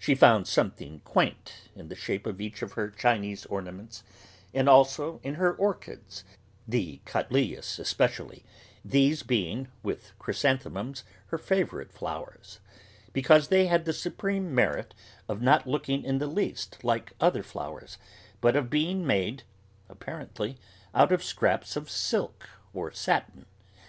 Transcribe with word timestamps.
She 0.00 0.16
found 0.16 0.48
something 0.48 1.00
'quaint' 1.04 1.68
in 1.76 1.86
the 1.86 1.94
shape 1.94 2.26
of 2.26 2.40
each 2.40 2.60
of 2.60 2.72
her 2.72 2.90
Chinese 2.90 3.46
ornaments, 3.46 4.02
and 4.52 4.68
also 4.68 5.20
in 5.22 5.34
her 5.34 5.52
orchids, 5.54 6.24
the 6.66 7.00
cattleyas 7.06 7.78
especially 7.78 8.42
(these 8.84 9.22
being, 9.22 9.68
with 9.84 10.10
chrysanthemums, 10.18 11.04
her 11.28 11.38
favourite 11.38 11.92
flowers), 11.92 12.58
because 13.12 13.46
they 13.46 13.66
had 13.68 13.84
the 13.84 13.92
supreme 13.92 14.52
merit 14.52 14.92
of 15.28 15.40
not 15.40 15.68
looking 15.68 16.02
in 16.02 16.18
the 16.18 16.26
least 16.26 16.82
like 16.82 17.12
other 17.20 17.44
flowers, 17.44 17.96
but 18.40 18.56
of 18.56 18.70
being 18.70 19.06
made, 19.06 19.44
apparently, 19.88 20.58
out 20.96 21.12
of 21.12 21.22
scraps 21.22 21.76
of 21.76 21.88
silk 21.88 22.50
or 22.74 22.90
satin. 22.90 23.46